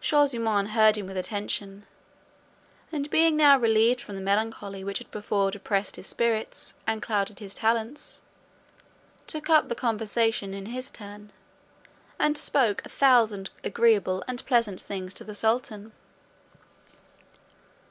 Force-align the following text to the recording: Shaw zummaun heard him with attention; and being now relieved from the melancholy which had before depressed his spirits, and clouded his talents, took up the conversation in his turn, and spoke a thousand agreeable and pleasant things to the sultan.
Shaw 0.00 0.26
zummaun 0.26 0.66
heard 0.66 0.98
him 0.98 1.06
with 1.06 1.16
attention; 1.16 1.86
and 2.92 3.08
being 3.08 3.36
now 3.38 3.58
relieved 3.58 4.02
from 4.02 4.16
the 4.16 4.20
melancholy 4.20 4.84
which 4.84 4.98
had 4.98 5.10
before 5.10 5.50
depressed 5.50 5.96
his 5.96 6.06
spirits, 6.06 6.74
and 6.86 7.00
clouded 7.00 7.38
his 7.38 7.54
talents, 7.54 8.20
took 9.26 9.48
up 9.48 9.70
the 9.70 9.74
conversation 9.74 10.52
in 10.52 10.66
his 10.66 10.90
turn, 10.90 11.32
and 12.18 12.36
spoke 12.36 12.84
a 12.84 12.90
thousand 12.90 13.48
agreeable 13.64 14.22
and 14.28 14.44
pleasant 14.44 14.78
things 14.78 15.14
to 15.14 15.24
the 15.24 15.34
sultan. 15.34 15.92